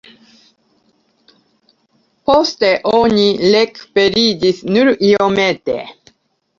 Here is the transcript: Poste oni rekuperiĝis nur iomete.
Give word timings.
Poste 2.31 2.73
oni 2.95 3.29
rekuperiĝis 3.59 4.67
nur 4.75 4.95
iomete. 5.15 5.83